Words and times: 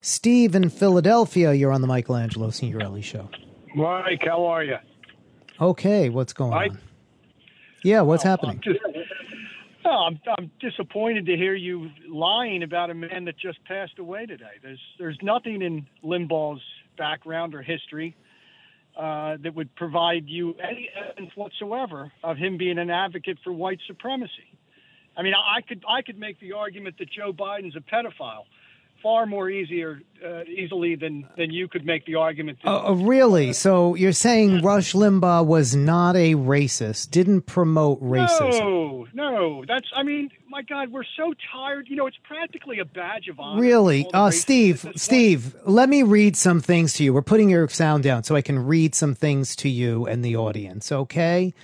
Steve 0.00 0.54
in 0.54 0.68
Philadelphia, 0.68 1.52
you're 1.52 1.72
on 1.72 1.80
the 1.80 1.86
Michelangelo 1.86 2.50
Signorile 2.50 3.00
show. 3.02 3.28
Mike, 3.74 4.22
how 4.24 4.44
are 4.46 4.62
you? 4.62 4.76
Okay, 5.60 6.08
what's 6.08 6.32
going 6.32 6.50
Mike? 6.52 6.70
on? 6.72 6.78
Yeah, 7.82 8.02
what's 8.02 8.24
Oh, 8.24 8.28
happening? 8.28 8.60
I'm, 8.64 8.72
just, 8.72 8.80
oh, 9.84 9.90
I'm, 9.90 10.20
I'm 10.38 10.50
disappointed 10.60 11.26
to 11.26 11.36
hear 11.36 11.54
you 11.54 11.90
lying 12.08 12.62
about 12.62 12.90
a 12.90 12.94
man 12.94 13.24
that 13.24 13.36
just 13.38 13.62
passed 13.64 13.98
away 13.98 14.26
today. 14.26 14.44
There's 14.62 14.80
there's 14.98 15.18
nothing 15.22 15.62
in 15.62 15.86
Limbaugh's 16.04 16.62
background 16.96 17.54
or 17.54 17.62
history 17.62 18.16
uh, 18.96 19.36
that 19.42 19.54
would 19.54 19.74
provide 19.74 20.24
you 20.26 20.54
any 20.62 20.88
evidence 20.96 21.30
whatsoever 21.36 22.12
of 22.22 22.36
him 22.36 22.56
being 22.56 22.78
an 22.78 22.90
advocate 22.90 23.38
for 23.42 23.52
white 23.52 23.80
supremacy. 23.86 24.32
I 25.16 25.22
mean, 25.22 25.34
I 25.34 25.60
could 25.62 25.84
I 25.88 26.02
could 26.02 26.18
make 26.18 26.38
the 26.38 26.52
argument 26.52 26.96
that 26.98 27.10
Joe 27.10 27.32
Biden's 27.32 27.74
a 27.76 27.80
pedophile 27.80 28.44
far 29.02 29.26
more 29.26 29.48
easier 29.48 30.00
uh, 30.24 30.42
easily 30.44 30.96
than 30.96 31.26
than 31.36 31.50
you 31.50 31.68
could 31.68 31.84
make 31.86 32.04
the 32.06 32.16
argument. 32.16 32.58
That, 32.64 32.70
Uh, 32.70 32.94
really? 32.94 33.52
So 33.52 33.94
you're 33.94 34.12
saying 34.12 34.62
Rush 34.62 34.92
Limbaugh 34.92 35.46
was 35.46 35.76
not 35.76 36.16
a 36.16 36.34
racist, 36.34 37.10
didn't 37.10 37.42
promote 37.42 38.02
racism? 38.02 38.60
No, 38.60 39.06
no. 39.14 39.64
That's. 39.66 39.86
I 39.94 40.02
mean, 40.02 40.30
my 40.48 40.62
God, 40.62 40.90
we're 40.90 41.04
so 41.16 41.34
tired. 41.52 41.86
You 41.88 41.96
know, 41.96 42.06
it's 42.06 42.18
practically 42.24 42.78
a 42.80 42.84
badge 42.84 43.28
of 43.28 43.38
honor. 43.38 43.60
Really? 43.60 44.06
Uh, 44.12 44.28
racists 44.28 44.34
Steve, 44.34 44.82
point. 44.82 45.00
Steve, 45.00 45.56
let 45.64 45.88
me 45.88 46.02
read 46.02 46.36
some 46.36 46.60
things 46.60 46.94
to 46.94 47.04
you. 47.04 47.14
We're 47.14 47.22
putting 47.22 47.50
your 47.50 47.68
sound 47.68 48.02
down 48.02 48.24
so 48.24 48.34
I 48.34 48.42
can 48.42 48.58
read 48.58 48.94
some 48.94 49.14
things 49.14 49.54
to 49.56 49.68
you 49.68 50.06
and 50.06 50.24
the 50.24 50.36
audience, 50.36 50.90
okay? 50.90 51.54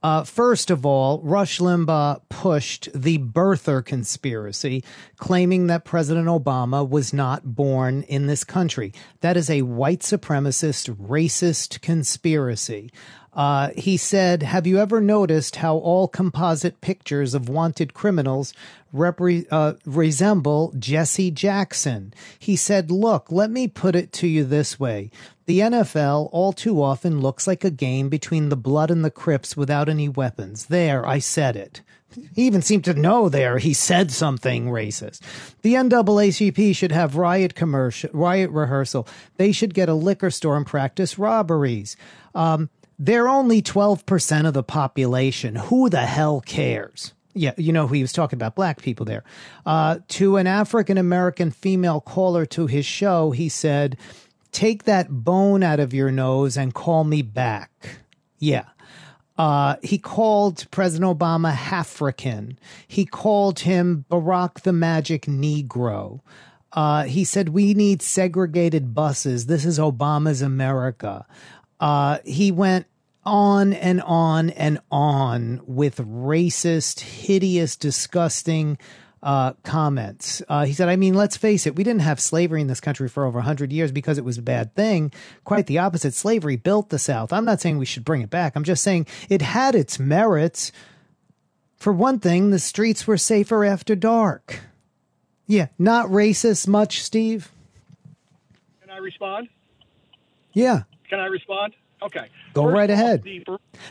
Uh, 0.00 0.22
first 0.22 0.70
of 0.70 0.86
all, 0.86 1.20
Rush 1.22 1.58
Limbaugh 1.58 2.20
pushed 2.28 2.88
the 2.94 3.18
birther 3.18 3.84
conspiracy, 3.84 4.84
claiming 5.18 5.66
that 5.66 5.84
President 5.84 6.26
Obama 6.26 6.88
was 6.88 7.12
not 7.12 7.54
born 7.54 8.02
in 8.04 8.26
this 8.26 8.44
country. 8.44 8.92
That 9.20 9.36
is 9.36 9.50
a 9.50 9.62
white 9.62 10.00
supremacist, 10.00 10.94
racist 10.96 11.80
conspiracy. 11.80 12.90
Uh, 13.38 13.70
he 13.76 13.96
said, 13.96 14.42
Have 14.42 14.66
you 14.66 14.78
ever 14.78 15.00
noticed 15.00 15.56
how 15.56 15.76
all 15.76 16.08
composite 16.08 16.80
pictures 16.80 17.34
of 17.34 17.48
wanted 17.48 17.94
criminals 17.94 18.52
repre- 18.92 19.46
uh, 19.50 19.74
resemble 19.84 20.72
Jesse 20.76 21.30
Jackson? 21.30 22.12
He 22.38 22.56
said, 22.56 22.90
Look, 22.90 23.30
let 23.30 23.50
me 23.50 23.68
put 23.68 23.94
it 23.94 24.12
to 24.14 24.26
you 24.26 24.42
this 24.44 24.80
way. 24.80 25.10
The 25.46 25.60
NFL 25.60 26.30
all 26.32 26.52
too 26.52 26.82
often 26.82 27.20
looks 27.20 27.46
like 27.46 27.64
a 27.64 27.70
game 27.70 28.08
between 28.08 28.48
the 28.48 28.56
Blood 28.56 28.90
and 28.90 29.04
the 29.04 29.10
Crips 29.10 29.56
without 29.56 29.88
any 29.88 30.08
weapons. 30.08 30.66
There, 30.66 31.06
I 31.06 31.20
said 31.20 31.54
it. 31.54 31.82
He 32.34 32.46
even 32.46 32.62
seemed 32.62 32.84
to 32.84 32.94
know 32.94 33.28
there 33.28 33.58
he 33.58 33.74
said 33.74 34.10
something 34.10 34.66
racist. 34.66 35.20
The 35.62 35.74
NAACP 35.74 36.74
should 36.74 36.92
have 36.92 37.16
riot 37.16 37.54
commercial, 37.54 38.10
riot 38.12 38.50
rehearsal. 38.50 39.06
They 39.36 39.52
should 39.52 39.74
get 39.74 39.88
a 39.88 39.94
liquor 39.94 40.30
store 40.30 40.56
and 40.56 40.66
practice 40.66 41.18
robberies. 41.18 41.96
Um, 42.34 42.70
they're 42.98 43.28
only 43.28 43.62
12% 43.62 44.46
of 44.46 44.54
the 44.54 44.62
population. 44.62 45.54
Who 45.56 45.88
the 45.88 46.06
hell 46.06 46.40
cares? 46.40 47.14
Yeah, 47.34 47.52
you 47.56 47.72
know, 47.72 47.86
he 47.86 48.02
was 48.02 48.12
talking 48.12 48.36
about 48.36 48.56
black 48.56 48.82
people 48.82 49.06
there. 49.06 49.22
Uh, 49.64 49.98
to 50.08 50.38
an 50.38 50.48
African 50.48 50.98
American 50.98 51.52
female 51.52 52.00
caller 52.00 52.44
to 52.46 52.66
his 52.66 52.84
show, 52.84 53.30
he 53.30 53.48
said, 53.48 53.96
Take 54.50 54.84
that 54.84 55.08
bone 55.08 55.62
out 55.62 55.78
of 55.78 55.94
your 55.94 56.10
nose 56.10 56.56
and 56.56 56.74
call 56.74 57.04
me 57.04 57.22
back. 57.22 58.00
Yeah. 58.38 58.64
Uh, 59.38 59.76
he 59.84 59.98
called 59.98 60.68
President 60.72 61.18
Obama 61.18 61.50
African. 61.50 62.58
He 62.88 63.04
called 63.04 63.60
him 63.60 64.04
Barack 64.10 64.62
the 64.62 64.72
Magic 64.72 65.22
Negro. 65.26 66.20
Uh, 66.72 67.04
he 67.04 67.24
said, 67.24 67.50
We 67.50 67.72
need 67.72 68.02
segregated 68.02 68.94
buses. 68.94 69.46
This 69.46 69.64
is 69.64 69.78
Obama's 69.78 70.42
America. 70.42 71.24
Uh, 71.78 72.18
he 72.24 72.50
went 72.50 72.86
on 73.24 73.72
and 73.72 74.02
on 74.02 74.50
and 74.50 74.80
on 74.90 75.60
with 75.66 75.98
racist, 75.98 77.00
hideous, 77.00 77.76
disgusting 77.76 78.76
uh, 79.22 79.52
comments. 79.64 80.42
Uh, 80.48 80.64
he 80.64 80.72
said, 80.72 80.88
I 80.88 80.96
mean, 80.96 81.14
let's 81.14 81.36
face 81.36 81.66
it, 81.66 81.76
we 81.76 81.84
didn't 81.84 82.02
have 82.02 82.20
slavery 82.20 82.60
in 82.60 82.66
this 82.66 82.80
country 82.80 83.08
for 83.08 83.24
over 83.24 83.38
100 83.38 83.72
years 83.72 83.92
because 83.92 84.18
it 84.18 84.24
was 84.24 84.38
a 84.38 84.42
bad 84.42 84.74
thing. 84.74 85.12
Quite 85.44 85.66
the 85.66 85.78
opposite. 85.78 86.14
Slavery 86.14 86.56
built 86.56 86.90
the 86.90 86.98
South. 86.98 87.32
I'm 87.32 87.44
not 87.44 87.60
saying 87.60 87.78
we 87.78 87.86
should 87.86 88.04
bring 88.04 88.22
it 88.22 88.30
back. 88.30 88.54
I'm 88.56 88.64
just 88.64 88.82
saying 88.82 89.06
it 89.28 89.42
had 89.42 89.74
its 89.74 89.98
merits. 89.98 90.72
For 91.76 91.92
one 91.92 92.18
thing, 92.18 92.50
the 92.50 92.58
streets 92.58 93.06
were 93.06 93.16
safer 93.16 93.64
after 93.64 93.94
dark. 93.94 94.60
Yeah, 95.46 95.68
not 95.78 96.08
racist 96.08 96.68
much, 96.68 97.02
Steve? 97.02 97.50
Can 98.82 98.90
I 98.90 98.98
respond? 98.98 99.48
Yeah. 100.52 100.82
Can 101.08 101.20
I 101.20 101.26
respond? 101.26 101.74
Okay. 102.02 102.28
Go 102.54 102.64
First 102.64 102.74
right 102.74 102.90
ahead. 102.90 103.24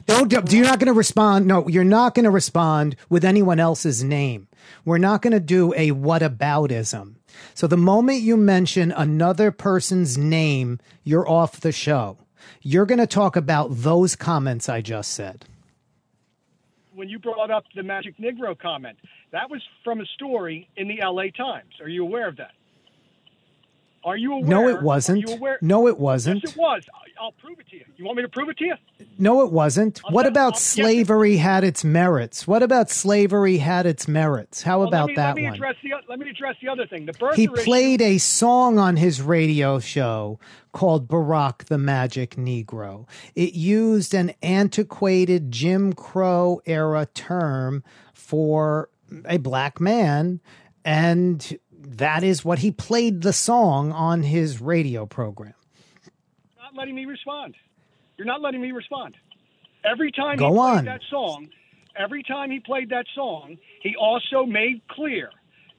Don't, 0.06 0.52
you're 0.52 0.64
not 0.66 0.80
going 0.80 0.88
to 0.88 0.94
respond. 0.94 1.48
No, 1.48 1.68
you're 1.68 1.84
not 1.84 2.16
going 2.16 2.24
to 2.26 2.32
respond 2.32 2.96
with 3.10 3.26
anyone 3.26 3.60
else's 3.60 4.04
name. 4.04 4.48
We're 4.86 4.98
not 4.98 5.22
going 5.22 5.34
to 5.34 5.40
do 5.40 5.74
a 5.76 5.92
what 5.92 6.22
whataboutism. 6.22 7.16
So 7.54 7.68
the 7.68 7.78
moment 7.78 8.22
you 8.22 8.38
mention 8.38 8.92
another 8.92 9.52
person's 9.52 10.18
name, 10.18 10.80
you're 11.04 11.30
off 11.30 11.60
the 11.62 11.72
show. 11.72 12.18
You're 12.62 12.86
going 12.86 13.00
to 13.00 13.08
talk 13.08 13.36
about 13.36 13.70
those 13.72 14.16
comments 14.16 14.70
I 14.70 14.82
just 14.82 15.12
said. 15.14 15.46
when 16.96 17.10
you 17.10 17.20
brought 17.20 17.52
up 17.52 17.64
the 17.76 17.84
Magic 17.84 18.18
Negro 18.18 18.58
comment, 18.58 18.98
that 19.32 19.50
was 19.50 19.62
from 19.84 20.02
a 20.02 20.06
story 20.16 20.70
in 20.78 20.88
the 20.88 21.02
L.A. 21.02 21.32
Times. 21.32 21.74
Are 21.82 21.90
you 21.90 22.04
aware 22.04 22.28
of 22.28 22.38
that? 22.38 22.52
Are 24.08 24.16
you 24.18 24.34
aware? 24.34 24.48
No, 24.50 24.68
it 24.70 24.82
wasn't. 24.82 25.30
No, 25.62 25.88
it 25.88 26.00
wasn't. 26.00 26.42
Yes, 26.44 26.54
it 26.54 26.58
was. 26.58 26.84
I'll 27.20 27.32
prove 27.34 27.60
it 27.60 27.68
to 27.72 27.76
you. 27.78 27.84
You 27.98 28.06
want 28.06 28.18
me 28.18 28.22
to 28.24 28.30
prove 28.30 28.48
it 28.48 28.58
to 28.60 28.66
you? 28.66 28.76
No, 29.18 29.42
it 29.44 29.52
wasn't. 29.52 30.00
I'll 30.06 30.12
What 30.12 30.24
tell- 30.24 30.32
about 30.32 30.44
I'll- 30.46 30.52
yes, 30.52 30.62
slavery 30.64 31.38
had 31.38 31.64
its 31.64 31.84
merits? 31.84 32.48
What 32.48 32.64
about 32.64 32.90
slavery 32.90 33.58
had 33.58 33.86
its 33.86 34.08
merits? 34.08 34.62
How 34.62 34.80
Well, 34.80 34.88
about 34.88 35.08
me, 35.10 35.16
that 35.16 35.28
let 35.30 35.36
me 35.36 35.44
one? 35.46 35.54
Address 35.56 35.76
the, 35.84 35.94
let 36.08 36.20
me 36.20 36.30
address 36.30 36.56
the 36.62 36.70
other 36.70 36.86
thing. 36.86 37.06
The 37.08 37.14
birther 37.14 37.34
He 37.36 37.44
issue- 37.46 37.54
played 37.56 38.02
a 38.02 38.18
song 38.20 38.78
on 38.80 38.96
his 38.98 39.22
radio 39.22 39.80
show 39.80 40.40
called 40.72 41.08
Barack 41.08 41.66
the 41.66 41.78
Magic 41.80 42.36
Negro. 42.36 43.08
It 43.36 43.56
used 43.56 44.14
an 44.14 44.32
antiquated 44.44 45.52
Jim 45.52 45.92
Crow 45.94 46.62
era 46.66 47.08
term 47.14 47.84
for 48.14 48.90
a 49.26 49.38
black 49.38 49.82
man, 49.82 50.40
and 50.86 51.58
that 51.80 52.24
is 52.24 52.44
what 52.44 52.60
he 52.60 52.72
played 52.72 53.22
the 53.22 53.34
song 53.34 53.92
on 53.92 54.24
his 54.24 54.62
radio 54.62 55.06
program. 55.06 55.54
not 56.64 56.76
letting 56.76 56.96
me 56.96 57.06
respond. 57.06 57.56
You're 58.18 58.28
not 58.28 58.42
letting 58.42 58.62
me 58.62 58.72
respond. 58.72 59.16
Every 59.84 60.12
time 60.12 60.38
Go 60.38 60.50
he 60.50 60.56
played 60.56 60.88
that 60.88 61.02
song, 61.10 61.50
every 61.96 62.24
time 62.24 62.52
he 62.52 62.60
played 62.60 62.90
that 62.90 63.06
song, 63.14 63.58
he 63.82 63.96
also 63.96 64.46
made 64.46 64.82
clear 64.90 65.30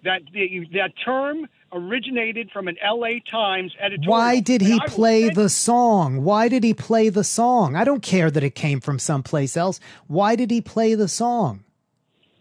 that 0.05 0.23
the, 0.33 0.67
that 0.75 0.93
term 1.05 1.49
originated 1.73 2.51
from 2.51 2.69
an 2.69 2.77
L.A. 2.83 3.21
Times 3.31 3.75
editorial. 3.81 4.11
Why 4.11 4.41
did 4.41 4.61
he 4.63 4.73
And 4.73 4.81
I 4.81 4.85
will 4.85 4.91
play 4.91 5.29
the 5.29 5.49
song? 5.49 6.25
Why 6.25 6.49
did 6.49 6.65
he 6.65 6.73
play 6.73 7.09
the 7.09 7.25
song? 7.25 7.77
I 7.77 7.85
don't 7.85 8.03
care 8.03 8.31
that 8.31 8.43
it 8.43 8.55
came 8.55 8.81
from 8.81 8.99
someplace 8.99 9.57
else. 9.57 9.81
Why 10.07 10.37
did 10.37 10.51
he 10.51 10.61
play 10.61 10.95
the 10.95 11.09
song? 11.09 11.65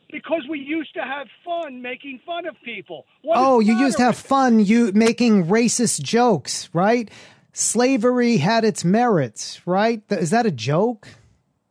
Because 0.09 0.43
we 0.49 0.59
used 0.59 0.93
to 0.93 1.01
have 1.01 1.27
fun 1.43 1.81
making 1.81 2.21
fun 2.25 2.45
of 2.45 2.55
people. 2.63 3.05
What 3.23 3.37
Oh, 3.37 3.59
you 3.59 3.77
used 3.77 3.97
to 3.97 4.03
have 4.03 4.17
fun 4.17 4.59
you 4.59 4.91
making 4.93 5.47
racist 5.47 6.01
jokes, 6.01 6.69
right? 6.73 7.11
Slavery 7.51 8.37
had 8.37 8.63
its 8.63 8.85
merits, 8.85 9.59
right? 9.67 10.01
Is 10.09 10.29
that 10.29 10.45
a 10.45 10.51
joke? 10.51 11.07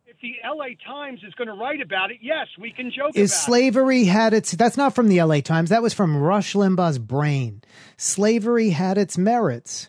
If 0.07 0.17
the 0.21 0.35
L.A. 0.45 0.77
Times 0.87 1.21
is 1.27 1.33
going 1.35 1.49
to 1.49 1.55
write 1.55 1.81
about 1.81 2.11
it, 2.11 2.19
yes, 2.21 2.49
we 2.59 2.73
can 2.73 2.91
joke 2.91 3.13
Is 3.15 3.31
about 3.31 3.39
it. 3.39 3.45
slavery 3.45 4.05
had 4.05 4.35
its 4.35 4.53
That's 4.53 4.77
not 4.77 4.95
from 4.95 5.09
the 5.09 5.23
LA 5.23 5.41
Times. 5.41 5.71
That 5.71 5.83
was 5.83 5.95
from 5.95 6.17
Rush 6.17 6.55
Limbaugh's 6.55 6.99
brain. 6.99 7.63
Slavery 7.97 8.71
had 8.71 8.99
its 8.99 9.17
merits. 9.17 9.89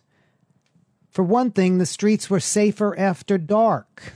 For 1.10 1.24
one 1.24 1.52
thing, 1.52 1.80
the 1.80 1.86
streets 1.86 2.30
were 2.30 2.40
safer 2.40 2.98
after 2.98 3.38
dark. 3.38 4.14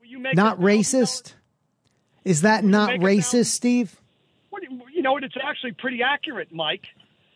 Will 0.00 0.08
you 0.08 0.18
make 0.18 0.34
Not 0.34 0.58
racist? 0.58 1.34
Is 2.26 2.42
that 2.42 2.64
not 2.64 2.90
racist, 2.90 3.24
sound- 3.24 3.46
Steve? 3.46 4.00
What 4.50 4.62
you, 4.92 5.02
know 5.02 5.12
what? 5.12 5.22
It's 5.22 5.36
actually 5.40 5.72
pretty 5.72 6.02
accurate, 6.02 6.52
Mike. 6.52 6.86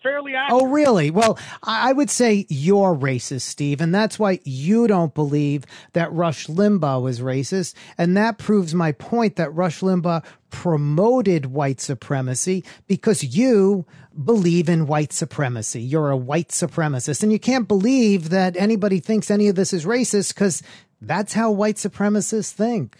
Fairly 0.02 0.34
oh, 0.34 0.38
accurate. 0.38 0.62
Oh, 0.62 0.66
really? 0.66 1.10
Well, 1.10 1.38
I 1.62 1.90
I 1.90 1.92
would 1.92 2.10
say 2.10 2.46
you're 2.48 2.96
racist, 2.96 3.42
Steve, 3.42 3.80
and 3.80 3.94
that's 3.94 4.18
why 4.18 4.40
you 4.44 4.88
don't 4.88 5.14
believe 5.14 5.64
that 5.92 6.12
Rush 6.12 6.46
Limbaugh 6.46 7.02
was 7.02 7.20
racist. 7.20 7.74
And 7.98 8.16
that 8.16 8.38
proves 8.38 8.74
my 8.74 8.92
point 8.92 9.36
that 9.36 9.54
Rush 9.54 9.80
Limbaugh 9.80 10.24
promoted 10.50 11.46
white 11.46 11.80
supremacy 11.80 12.64
because 12.88 13.22
you 13.22 13.84
believe 14.24 14.68
in 14.68 14.86
white 14.86 15.12
supremacy. 15.12 15.82
You're 15.82 16.10
a 16.10 16.16
white 16.16 16.48
supremacist, 16.48 17.22
and 17.22 17.30
you 17.30 17.38
can't 17.38 17.68
believe 17.68 18.30
that 18.30 18.56
anybody 18.56 18.98
thinks 18.98 19.30
any 19.30 19.46
of 19.46 19.54
this 19.54 19.72
is 19.72 19.84
racist 19.84 20.34
because 20.34 20.62
that's 21.00 21.34
how 21.34 21.52
white 21.52 21.76
supremacists 21.76 22.50
think. 22.50 22.96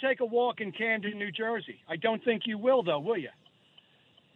Take 0.00 0.20
a 0.20 0.26
walk 0.26 0.60
in 0.60 0.72
Camden, 0.72 1.18
New 1.18 1.32
Jersey. 1.32 1.80
I 1.88 1.96
don't 1.96 2.22
think 2.24 2.42
you 2.46 2.58
will, 2.58 2.82
though, 2.82 3.00
will 3.00 3.18
you? 3.18 3.30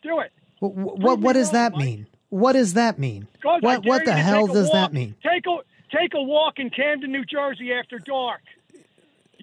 Do 0.02 0.20
it. 0.20 0.32
What, 0.58 0.98
what, 0.98 1.20
what 1.20 1.32
does 1.34 1.52
that 1.52 1.76
mean? 1.76 2.06
What 2.30 2.52
does 2.52 2.74
that 2.74 2.98
mean? 2.98 3.28
What 3.42 3.84
what 3.84 4.04
the 4.04 4.12
hell 4.14 4.46
does 4.46 4.68
walk- 4.68 4.90
that 4.90 4.92
mean? 4.92 5.14
Take 5.22 5.44
a 5.46 5.58
take 5.94 6.14
a 6.14 6.22
walk 6.22 6.58
in 6.58 6.70
Camden, 6.70 7.12
New 7.12 7.24
Jersey 7.24 7.72
after 7.72 7.98
dark. 7.98 8.40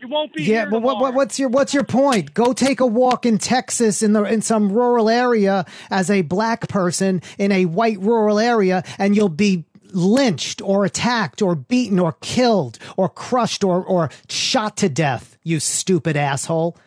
You 0.01 0.07
won't 0.07 0.33
be 0.33 0.43
Yeah, 0.43 0.65
but 0.65 0.81
what, 0.81 0.99
what 0.99 1.13
what's 1.13 1.37
your 1.37 1.49
what's 1.49 1.73
your 1.73 1.83
point? 1.83 2.33
Go 2.33 2.53
take 2.53 2.79
a 2.79 2.87
walk 2.87 3.25
in 3.25 3.37
Texas 3.37 4.01
in 4.01 4.13
the 4.13 4.23
in 4.23 4.41
some 4.41 4.71
rural 4.71 5.09
area 5.09 5.65
as 5.91 6.09
a 6.09 6.21
black 6.21 6.69
person 6.69 7.21
in 7.37 7.51
a 7.51 7.65
white 7.65 7.99
rural 7.99 8.39
area, 8.39 8.83
and 8.97 9.15
you'll 9.15 9.29
be 9.29 9.65
lynched 9.91 10.61
or 10.61 10.85
attacked 10.85 11.41
or 11.41 11.55
beaten 11.55 11.99
or 11.99 12.13
killed 12.21 12.77
or 12.97 13.09
crushed 13.09 13.63
or 13.63 13.83
or 13.83 14.09
shot 14.27 14.77
to 14.77 14.89
death. 14.89 15.37
You 15.43 15.59
stupid 15.59 16.15
asshole. 16.15 16.77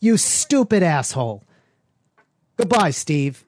You 0.00 0.16
stupid 0.16 0.82
asshole. 0.82 1.44
Goodbye, 2.56 2.90
Steve. 2.90 3.44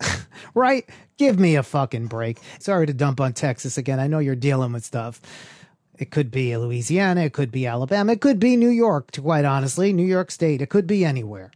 right? 0.54 0.88
Give 1.16 1.38
me 1.38 1.56
a 1.56 1.62
fucking 1.62 2.06
break. 2.06 2.38
Sorry 2.58 2.86
to 2.86 2.94
dump 2.94 3.20
on 3.20 3.32
Texas 3.32 3.76
again. 3.76 3.98
I 4.00 4.06
know 4.06 4.20
you're 4.20 4.36
dealing 4.36 4.72
with 4.72 4.84
stuff. 4.84 5.20
It 5.98 6.10
could 6.12 6.30
be 6.30 6.56
Louisiana, 6.56 7.22
it 7.22 7.32
could 7.32 7.50
be 7.50 7.66
Alabama, 7.66 8.12
it 8.12 8.20
could 8.20 8.38
be 8.38 8.56
New 8.56 8.68
York, 8.68 9.10
quite 9.20 9.44
honestly, 9.44 9.92
New 9.92 10.06
York 10.06 10.30
State, 10.30 10.62
it 10.62 10.68
could 10.68 10.86
be 10.86 11.04
anywhere. 11.04 11.50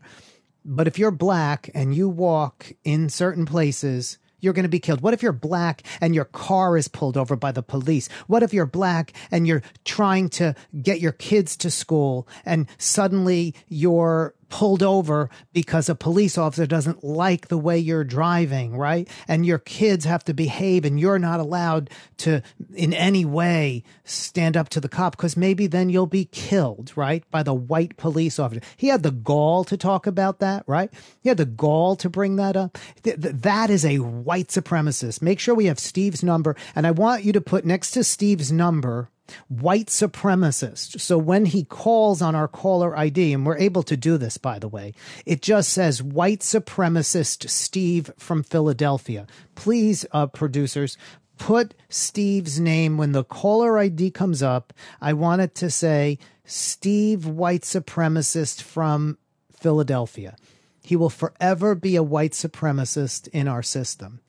But 0.65 0.89
if 0.89 0.99
you're 0.99 1.13
black 1.13 1.71
and 1.75 1.95
you 1.95 2.09
walk 2.09 2.73
in 2.83 3.09
certain 3.09 3.47
places, 3.47 4.19
you're 4.43 4.53
going 4.53 4.65
to 4.65 4.69
be 4.69 4.81
killed. 4.81 5.01
What 5.01 5.15
if 5.15 5.23
you're 5.23 5.33
black 5.33 5.85
and 6.03 6.15
your 6.15 6.27
car 6.27 6.77
is 6.77 6.89
pulled 6.89 7.17
over 7.17 7.37
by 7.37 7.53
the 7.53 7.63
police? 7.63 8.09
What 8.27 8.43
if 8.43 8.53
you're 8.53 8.67
black 8.67 9.15
and 9.31 9.47
you're 9.47 9.63
trying 9.85 10.29
to 10.31 10.55
get 10.83 11.01
your 11.01 11.13
kids 11.13 11.57
to 11.59 11.71
school 11.71 12.29
and 12.45 12.67
suddenly 12.77 13.55
you're 13.69 14.35
pulled 14.53 14.83
over 14.83 15.31
because 15.55 15.89
a 15.89 15.95
police 15.95 16.37
officer 16.37 16.67
doesn't 16.67 17.03
like 17.03 17.49
the 17.49 17.57
way 17.57 17.79
you're 17.79 18.05
driving, 18.05 18.77
right? 18.77 19.09
And 19.27 19.47
your 19.47 19.59
kids 19.59 20.05
have 20.05 20.23
to 20.25 20.35
behave 20.35 20.85
and 20.85 21.01
you're 21.01 21.19
not 21.19 21.41
allowed 21.41 21.89
to 22.19 22.43
in 22.75 22.93
any 22.93 23.25
way 23.25 23.83
stand 24.05 24.55
up 24.55 24.69
to 24.69 24.79
the 24.79 24.91
cop 24.91 25.17
because 25.17 25.39
maybe 25.39 25.67
then 25.67 25.89
you'll 25.89 26.07
be 26.07 26.27
killed, 26.27 26.93
right? 26.97 27.25
By 27.31 27.43
the 27.43 27.55
white 27.55 27.97
police 27.97 28.39
officer. 28.39 28.61
He 28.77 28.89
had 28.89 29.03
the 29.03 29.11
gall 29.11 29.65
to 29.65 29.79
talk 29.79 30.07
about 30.07 30.39
that, 30.41 30.65
right? 30.67 30.93
He 31.23 31.31
had 31.31 31.39
the 31.39 31.47
gall 31.47 31.97
to 31.97 32.11
bring 32.11 32.37
that 32.37 32.55
up. 32.55 32.77
Th- 33.03 33.19
th- 33.19 33.35
that 33.37 33.71
is 33.71 33.87
a 33.87 34.01
white 34.01 34.49
supremacist. 34.49 35.23
Make 35.23 35.41
sure 35.41 35.55
we 35.55 35.65
have 35.65 35.79
Steve's 35.79 36.23
number. 36.23 36.57
And 36.77 36.87
I 36.87 36.91
want 36.91 37.25
you 37.25 37.33
to 37.33 37.41
put 37.41 37.65
next 37.65 37.93
to 37.93 38.05
Steve's 38.05 38.53
number, 38.53 39.09
white 39.49 39.87
supremacist. 39.87 41.01
So 41.01 41.19
when 41.19 41.47
he 41.47 41.65
calls 41.65 42.23
on 42.23 42.35
our 42.35 42.49
caller 42.49 42.97
ID, 42.97 43.33
and 43.33 43.47
we're 43.47 43.59
able 43.59 43.83
to 43.85 43.97
do 43.97 44.17
this, 44.17 44.39
by 44.39 44.59
the 44.59 44.69
way, 44.69 44.95
it 45.27 45.43
just 45.43 45.71
says 45.71 46.03
white 46.03 46.41
supremacist 46.41 47.49
Steve 47.49 48.11
from 48.19 48.43
Philadelphia. 48.43 49.27
Please, 49.55 50.07
uh, 50.13 50.27
producers, 50.27 50.97
put 51.39 51.75
Steve's 51.89 52.61
name 52.61 52.97
when 52.97 53.13
the 53.13 53.25
caller 53.25 53.79
ID 53.79 54.11
comes 54.13 54.43
up. 54.43 54.73
I 55.01 55.13
want 55.13 55.43
it 55.43 55.55
to 55.57 55.71
say 55.71 56.19
Steve 56.45 57.27
White 57.27 57.63
Supremacist 57.63 58.63
from 58.63 59.19
Philadelphia. 59.53 60.37
He 60.85 60.97
will 60.97 61.11
forever 61.11 61.75
be 61.75 61.97
a 61.97 62.03
white 62.03 62.33
supremacist 62.33 63.29
in 63.29 63.47
our 63.47 63.63
system. 63.63 64.21